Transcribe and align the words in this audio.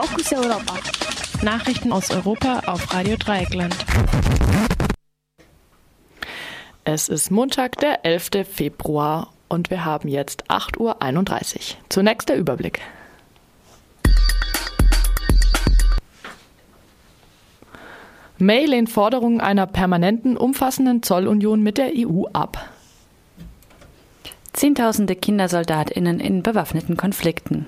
Fokus 0.00 0.32
Europa. 0.32 0.78
Nachrichten 1.42 1.92
aus 1.92 2.10
Europa 2.10 2.60
auf 2.64 2.94
Radio 2.94 3.16
Dreieckland. 3.18 3.76
Es 6.84 7.10
ist 7.10 7.30
Montag, 7.30 7.76
der 7.76 8.06
11. 8.06 8.46
Februar 8.50 9.30
und 9.50 9.68
wir 9.68 9.84
haben 9.84 10.08
jetzt 10.08 10.50
8.31 10.50 10.78
Uhr. 10.78 11.76
Zunächst 11.90 12.30
der 12.30 12.38
Überblick. 12.38 12.80
May 18.38 18.64
lehnt 18.64 18.88
Forderungen 18.88 19.42
einer 19.42 19.66
permanenten, 19.66 20.38
umfassenden 20.38 21.02
Zollunion 21.02 21.62
mit 21.62 21.76
der 21.76 21.90
EU 21.94 22.24
ab. 22.32 22.70
Zehntausende 24.54 25.14
Kindersoldatinnen 25.14 26.20
in 26.20 26.42
bewaffneten 26.42 26.96
Konflikten. 26.96 27.66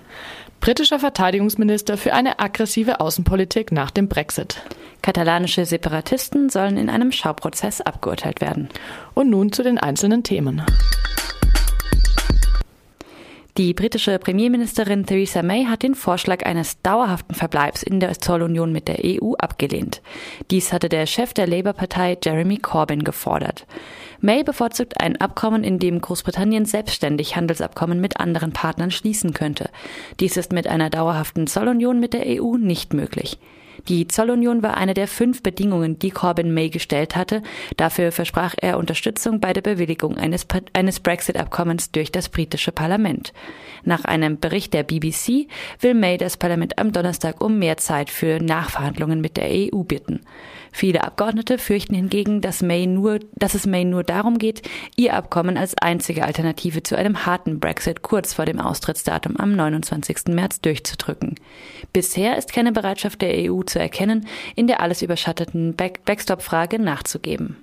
Britischer 0.63 1.01
Verteidigungsminister 1.01 1.99
für 1.99 2.13
eine 2.13 2.39
aggressive 2.39 3.01
Außenpolitik 3.01 3.73
nach 3.73 3.91
dem 3.91 4.07
Brexit. 4.07 4.63
Katalanische 5.03 5.67
Separatisten 5.67 6.51
sollen 6.51 6.77
in 6.77 6.89
einem 6.89 7.11
Schauprozess 7.11 7.81
abgeurteilt 7.81 8.41
werden. 8.41 8.69
Und 9.13 9.29
nun 9.29 9.51
zu 9.51 9.65
den 9.65 9.79
einzelnen 9.79 10.23
Themen. 10.23 10.63
Die 13.59 13.75
britische 13.75 14.19
Premierministerin 14.19 15.05
Theresa 15.05 15.43
May 15.43 15.67
hat 15.67 15.83
den 15.83 15.95
Vorschlag 15.95 16.47
eines 16.47 16.81
dauerhaften 16.81 17.35
Verbleibs 17.35 17.83
in 17.83 18.01
der 18.01 18.19
Zollunion 18.19 18.73
mit 18.73 18.89
der 18.89 19.01
EU 19.05 19.35
abgelehnt. 19.35 20.01
Dies 20.51 20.73
hatte 20.73 20.89
der 20.89 21.05
Chef 21.05 21.35
der 21.35 21.47
Labour-Partei 21.47 22.17
Jeremy 22.25 22.57
Corbyn 22.57 23.05
gefordert. 23.05 23.67
May 24.23 24.43
bevorzugt 24.43 25.03
ein 25.03 25.21
Abkommen, 25.21 25.65
in 25.65 25.79
dem 25.79 26.01
Großbritannien 26.01 26.65
selbstständig 26.65 27.37
Handelsabkommen 27.37 28.01
mit 28.01 28.19
anderen 28.19 28.55
Partnern 28.55 28.91
schließen 28.91 29.35
könnte. 29.35 29.69
Dies 30.19 30.39
ist 30.39 30.55
mit 30.55 30.67
einer 30.67 30.89
dauerhaften 30.89 31.47
Zollunion 31.47 32.01
mit 32.01 32.15
der 32.15 32.25
EU 32.27 32.57
nicht 32.57 32.95
möglich. 32.95 33.39
Die 33.89 34.07
Zollunion 34.07 34.63
war 34.63 34.77
eine 34.77 34.95
der 34.95 35.09
fünf 35.09 35.43
Bedingungen, 35.43 35.99
die 35.99 36.11
Corbyn 36.11 36.55
May 36.55 36.71
gestellt 36.71 37.17
hatte. 37.17 37.43
Dafür 37.77 38.13
versprach 38.13 38.55
er 38.61 38.79
Unterstützung 38.79 39.41
bei 39.41 39.53
der 39.53 39.63
Bewilligung 39.63 40.17
eines, 40.17 40.47
eines 40.73 41.01
Brexit-Abkommens 41.01 41.91
durch 41.91 42.13
das 42.13 42.29
britische 42.29 42.73
Parlament. 42.73 43.33
Nach 43.85 44.05
einem 44.05 44.39
Bericht 44.39 44.73
der 44.75 44.85
BBC 44.85 45.49
will 45.81 45.95
May 45.95 46.17
das 46.17 46.37
Parlament 46.37 46.79
am 46.79 46.93
Donnerstag 46.93 47.41
um 47.41 47.59
mehr 47.59 47.77
Zeit 47.77 48.11
für 48.11 48.41
Nachverhandlungen 48.41 49.21
mit 49.21 49.37
der 49.37 49.49
EU 49.51 49.83
bitten. 49.83 50.21
Viele 50.75 51.05
Abgeordnete 51.05 51.59
fürchten 51.59 51.95
hingegen, 51.95 52.41
dass, 52.41 52.63
May 52.63 52.87
nur, 52.87 53.21
dass 53.35 53.55
es 53.55 53.67
May 53.67 53.85
nur 53.85 54.05
darum 54.05 54.39
geht, 54.39 54.63
ihr 54.97 55.15
Abkommen 55.15 55.59
als 55.59 55.77
einzige 55.77 56.25
Alternative 56.25 56.83
zu 56.83 56.97
einem 56.97 57.27
harten 57.27 57.61
Brexit 57.61 58.01
kurz 58.01 58.33
vor 58.33 58.47
dem 58.47 58.59
Austrittsdatum 58.59 59.37
am 59.37 59.55
29. 59.55 60.29
März 60.29 60.63
durchzudrücken. 60.63 61.35
Bisher 61.93 62.39
ist 62.39 62.55
keine 62.55 62.73
Bereitschaft 62.73 63.21
der 63.21 63.53
EU 63.53 63.63
zu 63.73 63.81
erkennen, 63.81 64.27
in 64.55 64.67
der 64.67 64.81
alles 64.81 65.03
überschatteten 65.03 65.75
Back 65.75 66.05
Backstop-Frage 66.05 66.79
nachzugeben. 66.79 67.57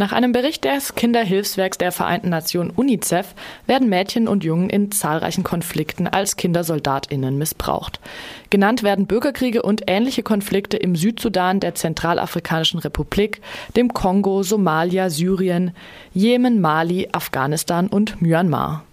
Nach 0.00 0.12
einem 0.12 0.32
Bericht 0.32 0.64
des 0.64 0.94
Kinderhilfswerks 0.94 1.76
der 1.76 1.92
Vereinten 1.92 2.30
Nationen 2.30 2.70
UNICEF 2.70 3.34
werden 3.66 3.90
Mädchen 3.90 4.28
und 4.28 4.44
Jungen 4.44 4.70
in 4.70 4.90
zahlreichen 4.90 5.44
Konflikten 5.44 6.06
als 6.08 6.36
Kindersoldatinnen 6.36 7.36
missbraucht. 7.36 8.00
Genannt 8.48 8.82
werden 8.82 9.06
Bürgerkriege 9.06 9.60
und 9.60 9.82
ähnliche 9.88 10.22
Konflikte 10.22 10.78
im 10.78 10.96
Südsudan, 10.96 11.60
der 11.60 11.74
Zentralafrikanischen 11.74 12.80
Republik, 12.80 13.42
dem 13.76 13.92
Kongo, 13.92 14.42
Somalia, 14.42 15.10
Syrien, 15.10 15.72
Jemen, 16.14 16.62
Mali, 16.62 17.10
Afghanistan 17.12 17.86
und 17.86 18.22
Myanmar. 18.22 18.84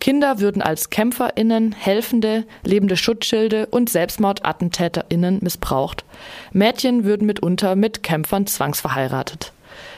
Kinder 0.00 0.38
würden 0.38 0.62
als 0.62 0.90
Kämpferinnen, 0.90 1.72
Helfende, 1.72 2.44
lebende 2.64 2.96
Schutzschilde 2.96 3.66
und 3.66 3.90
Selbstmordattentäterinnen 3.90 5.38
missbraucht. 5.42 6.04
Mädchen 6.52 7.04
würden 7.04 7.26
mitunter 7.26 7.74
mit 7.74 8.02
Kämpfern 8.02 8.46
zwangsverheiratet. 8.46 9.52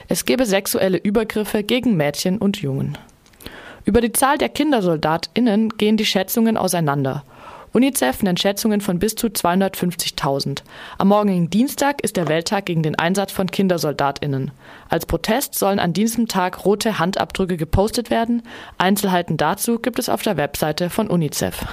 Es 0.09 0.25
gebe 0.25 0.47
sexuelle 0.47 0.99
Übergriffe 0.99 1.63
gegen 1.63 1.97
Mädchen 1.97 2.39
und 2.39 2.59
Jungen. 2.59 2.97
Über 3.85 4.01
die 4.01 4.13
Zahl 4.13 4.39
der 4.39 4.49
KindersoldatInnen 4.49 5.71
gehen 5.77 5.97
die 5.97 6.07
Schätzungen 6.07 6.57
auseinander. 6.57 7.25
UNICEF 7.73 8.23
nennt 8.23 8.41
Schätzungen 8.41 8.81
von 8.81 8.99
bis 8.99 9.15
zu 9.15 9.29
250.000. 9.29 10.63
Am 10.99 11.09
morgigen 11.09 11.51
Dienstag 11.51 12.03
ist 12.03 12.17
der 12.17 12.29
Welttag 12.29 12.67
gegen 12.67 12.83
den 12.83 12.99
Einsatz 12.99 13.31
von 13.31 13.51
KindersoldatInnen. 13.51 14.51
Als 14.89 15.07
Protest 15.07 15.55
sollen 15.55 15.79
an 15.79 15.93
diesem 15.93 16.27
Tag 16.27 16.65
rote 16.65 16.99
Handabdrücke 16.99 17.57
gepostet 17.57 18.11
werden. 18.11 18.43
Einzelheiten 18.79 19.37
dazu 19.37 19.79
gibt 19.79 19.99
es 19.99 20.09
auf 20.09 20.23
der 20.23 20.37
Webseite 20.37 20.91
von 20.91 21.09
UNICEF. 21.09 21.65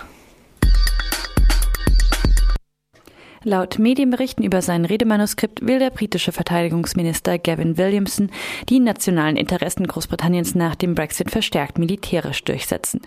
Laut 3.47 3.79
Medienberichten 3.79 4.43
über 4.43 4.61
sein 4.61 4.83
Redemanuskript 4.83 5.65
will 5.65 5.79
der 5.79 5.89
britische 5.89 6.33
Verteidigungsminister 6.33 7.39
Gavin 7.39 7.77
Williamson 7.77 8.29
die 8.67 8.81
nationalen 8.81 9.37
Interessen 9.37 9.87
Großbritanniens 9.87 10.53
nach 10.53 10.75
dem 10.75 10.95
Brexit 10.95 11.31
verstärkt 11.31 11.77
militärisch 11.77 12.43
durchsetzen. 12.43 12.99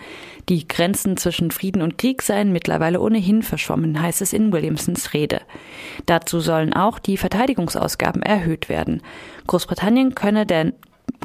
Die 0.48 0.66
Grenzen 0.66 1.18
zwischen 1.18 1.50
Frieden 1.50 1.82
und 1.82 1.98
Krieg 1.98 2.22
seien 2.22 2.52
mittlerweile 2.52 3.02
ohnehin 3.02 3.42
verschwommen, 3.42 4.00
heißt 4.00 4.22
es 4.22 4.32
in 4.32 4.50
Williamsons 4.50 5.12
Rede. 5.12 5.42
Dazu 6.06 6.40
sollen 6.40 6.72
auch 6.72 6.98
die 6.98 7.18
Verteidigungsausgaben 7.18 8.22
erhöht 8.22 8.70
werden. 8.70 9.02
Großbritannien 9.46 10.14
könne 10.14 10.46
der 10.46 10.72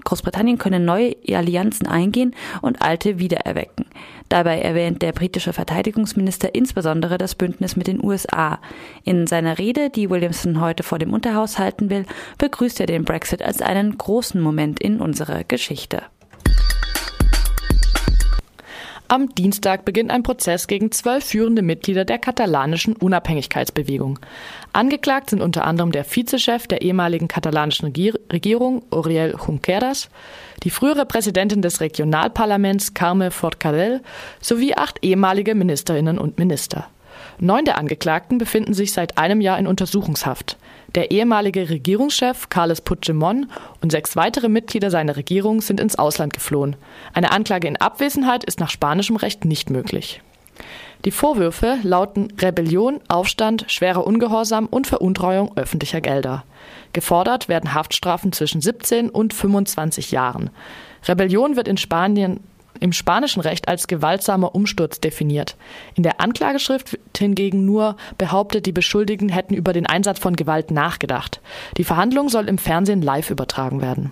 Großbritannien 0.06 0.58
könne 0.58 0.80
neue 0.80 1.16
Allianzen 1.30 1.88
eingehen 1.88 2.34
und 2.62 2.82
alte 2.82 3.20
wiedererwecken. 3.20 3.86
Dabei 4.30 4.60
erwähnt 4.62 5.02
der 5.02 5.12
britische 5.12 5.54
Verteidigungsminister 5.54 6.56
insbesondere 6.56 7.18
das 7.18 7.36
Bündnis 7.36 7.76
mit 7.76 7.88
den 7.88 8.04
USA. 8.04 8.60
In 9.04 9.28
seiner 9.28 9.60
Rede, 9.60 9.90
die 9.90 10.10
Williamson 10.10 10.62
heute 10.62 10.84
vor 10.84 10.98
dem 10.98 11.14
Unterhaus 11.14 11.60
halten 11.60 11.90
will, 11.90 12.06
begrüßt 12.38 12.80
er 12.80 12.88
den 12.88 13.04
Brexit 13.04 13.42
als 13.44 13.62
einen 13.62 13.98
großen 13.98 14.42
Moment 14.42 14.80
in 14.80 15.00
unserer 15.00 15.44
Geschichte. 15.44 16.04
Am 19.08 19.30
Dienstag 19.36 19.86
beginnt 19.86 20.10
ein 20.10 20.24
Prozess 20.24 20.66
gegen 20.66 20.92
zwölf 20.92 21.26
führende 21.26 21.62
Mitglieder 21.62 22.06
der 22.06 22.18
katalanischen 22.18 22.96
Unabhängigkeitsbewegung. 22.96 24.18
Angeklagt 24.74 25.30
sind 25.30 25.44
unter 25.44 25.66
anderem 25.66 25.92
der 25.92 26.06
Vizechef 26.06 26.66
der 26.66 26.82
ehemaligen 26.82 27.28
katalanischen 27.28 27.86
Regierung, 27.86 28.84
Oriol 28.90 29.36
Junqueras, 29.46 30.10
die 30.64 30.72
frühere 30.72 31.06
Präsidentin 31.06 31.62
des 31.62 31.82
Regionalparlaments, 31.82 32.96
Carme 32.96 33.30
Forcadell, 33.30 34.02
sowie 34.42 34.74
acht 34.74 35.04
ehemalige 35.04 35.54
Ministerinnen 35.54 36.18
und 36.18 36.40
Minister. 36.40 36.88
Neun 37.40 37.66
der 37.66 37.78
Angeklagten 37.78 38.38
befinden 38.38 38.74
sich 38.74 38.94
seit 38.94 39.18
einem 39.18 39.42
Jahr 39.42 39.59
in 39.59 39.68
Untersuchungshaft. 39.68 40.58
Der 40.96 41.12
ehemalige 41.12 41.70
Regierungschef 41.70 42.50
Carles 42.50 42.81
Puigdemont 42.81 43.48
und 43.81 43.92
sechs 43.92 44.16
weitere 44.16 44.48
Mitglieder 44.48 44.90
seiner 44.90 45.18
Regierung 45.18 45.62
sind 45.62 45.80
ins 45.80 45.98
Ausland 45.98 46.34
geflohen. 46.34 46.76
Eine 47.14 47.31
Anklage 47.31 47.68
in 47.68 47.78
Abwesenheit 47.78 48.44
ist 48.46 48.59
nach 48.59 48.70
spanischem 48.70 49.18
Recht 49.18 49.44
nicht 49.44 49.70
möglich. 49.70 50.22
Die 51.03 51.12
Vorwürfe 51.12 51.78
lauten 51.84 52.30
Rebellion, 52.40 53.00
Aufstand, 53.09 53.66
schwerer 53.68 54.08
Ungehorsam 54.08 54.66
und 54.66 54.88
Veruntreuung 54.88 55.52
öffentlicher 55.56 56.02
Gelder. 56.02 56.46
Gefordert 56.94 57.50
werden 57.50 57.74
Haftstrafen 57.74 58.32
zwischen 58.32 58.62
17 58.62 59.09
und 59.09 59.34
25 59.34 60.12
Jahren. 60.12 60.50
Rebellion 61.08 61.56
wird 61.58 61.68
in 61.68 61.78
Spanien 61.78 62.40
im 62.80 62.94
spanischen 62.94 63.41
Recht 63.41 63.68
als 63.68 63.88
gewaltsamer 63.88 64.56
Umsturz 64.56 65.00
definiert. 65.00 65.56
In 65.96 66.03
der 66.03 66.22
Anklageschrift 66.22 66.97
hingegen 67.16 67.66
nur 67.66 67.97
behauptet, 68.18 68.66
die 68.66 68.72
Beschuldigten 68.72 69.30
hätten 69.30 69.53
über 69.53 69.74
den 69.74 69.86
Einsatz 69.86 70.19
von 70.19 70.36
Gewalt 70.36 70.72
nachgedacht. 70.72 71.41
Die 71.78 71.84
Verhandlung 71.84 72.30
soll 72.30 72.47
im 72.47 72.58
Fernsehen 72.58 73.02
live 73.02 73.30
übertragen 73.30 73.81
werden. 73.81 74.12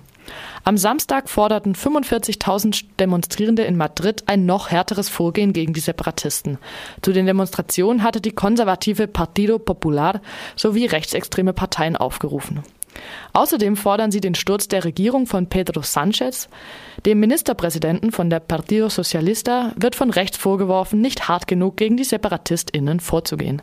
Am 0.63 0.77
Samstag 0.77 1.29
forderten 1.29 1.75
45.000 1.75 2.85
Demonstrierende 2.99 3.63
in 3.63 3.75
Madrid 3.75 4.23
ein 4.27 4.45
noch 4.45 4.71
härteres 4.71 5.09
Vorgehen 5.09 5.51
gegen 5.51 5.73
die 5.73 5.81
Separatisten. 5.81 6.57
Zu 7.01 7.11
den 7.11 7.25
Demonstrationen 7.25 8.03
hatte 8.03 8.21
die 8.21 8.31
konservative 8.31 9.07
Partido 9.07 9.59
Popular 9.59 10.21
sowie 10.55 10.85
rechtsextreme 10.85 11.53
Parteien 11.53 11.97
aufgerufen. 11.97 12.63
Außerdem 13.33 13.75
fordern 13.75 14.11
sie 14.11 14.21
den 14.21 14.35
Sturz 14.35 14.67
der 14.67 14.83
Regierung 14.83 15.27
von 15.27 15.47
Pedro 15.47 15.81
Sánchez. 15.81 16.47
Dem 17.05 17.19
Ministerpräsidenten 17.19 18.11
von 18.11 18.29
der 18.29 18.39
Partido 18.39 18.89
Socialista 18.89 19.71
wird 19.75 19.95
von 19.95 20.09
rechts 20.09 20.37
vorgeworfen, 20.37 21.01
nicht 21.01 21.27
hart 21.27 21.47
genug 21.47 21.77
gegen 21.77 21.97
die 21.97 22.03
SeparatistInnen 22.03 22.99
vorzugehen. 22.99 23.61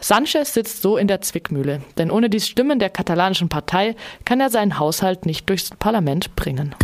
Sanchez 0.00 0.54
sitzt 0.54 0.82
so 0.82 0.96
in 0.96 1.08
der 1.08 1.22
Zwickmühle, 1.22 1.82
denn 1.96 2.10
ohne 2.10 2.30
die 2.30 2.40
Stimmen 2.40 2.78
der 2.78 2.90
katalanischen 2.90 3.48
Partei 3.48 3.96
kann 4.24 4.40
er 4.40 4.50
seinen 4.50 4.78
Haushalt 4.78 5.26
nicht 5.26 5.48
durchs 5.48 5.70
Parlament 5.70 6.36
bringen. 6.36 6.74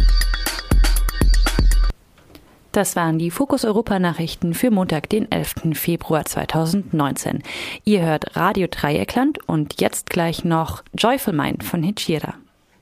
Das 2.75 2.97
waren 2.97 3.21
die 3.21 3.31
Fokus 3.31 3.65
Europa 3.65 4.01
Nachrichten 4.01 4.53
für 4.53 4.73
Montag, 4.73 5.09
den 5.09 5.31
11. 5.31 5.75
Februar 5.75 6.25
2019. 6.25 7.45
Ihr 7.85 8.03
hört 8.03 8.35
Radio 8.35 8.67
Dreieckland 8.69 9.39
und 9.49 9.81
jetzt 9.81 10.11
gleich 10.11 10.45
noch 10.45 10.83
Joyful 10.93 11.35
Mind 11.35 11.63
von 11.63 11.85
Hitchira. 11.85 12.35